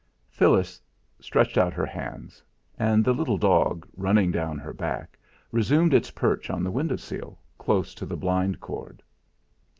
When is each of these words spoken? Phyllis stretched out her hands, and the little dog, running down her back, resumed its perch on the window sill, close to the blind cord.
Phyllis 0.31 0.81
stretched 1.19 1.59
out 1.59 1.73
her 1.73 1.85
hands, 1.85 2.41
and 2.75 3.05
the 3.05 3.13
little 3.13 3.37
dog, 3.37 3.87
running 3.95 4.31
down 4.31 4.57
her 4.57 4.73
back, 4.73 5.15
resumed 5.51 5.93
its 5.93 6.09
perch 6.09 6.49
on 6.49 6.63
the 6.63 6.71
window 6.71 6.95
sill, 6.95 7.37
close 7.59 7.93
to 7.93 8.07
the 8.07 8.17
blind 8.17 8.59
cord. 8.59 9.03